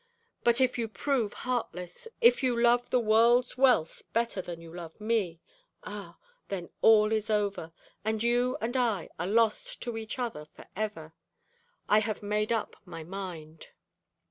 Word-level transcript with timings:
But 0.43 0.59
if 0.59 0.79
you 0.79 0.87
prove 0.87 1.31
heartless, 1.33 2.07
if 2.21 2.41
you 2.41 2.59
love 2.59 2.89
the 2.89 2.99
world's 2.99 3.55
wealth 3.55 4.01
better 4.13 4.41
than 4.41 4.59
you 4.59 4.73
love 4.75 4.99
me 4.99 5.39
ah! 5.83 6.17
then 6.47 6.71
all 6.81 7.11
is 7.11 7.29
over, 7.29 7.71
and 8.03 8.23
you 8.23 8.57
and 8.59 8.75
I 8.75 9.09
are 9.19 9.27
lost 9.27 9.79
to 9.83 9.97
each 9.97 10.17
other 10.17 10.45
for 10.45 10.65
ever. 10.75 11.13
I 11.87 11.99
have 11.99 12.23
made 12.23 12.51
up 12.51 12.77
my 12.83 13.03
mind.' 13.03 13.67